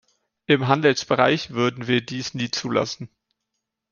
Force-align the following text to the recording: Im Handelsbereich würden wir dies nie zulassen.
Im 0.47 0.67
Handelsbereich 0.67 1.51
würden 1.51 1.85
wir 1.85 2.01
dies 2.03 2.33
nie 2.33 2.49
zulassen. 2.49 3.07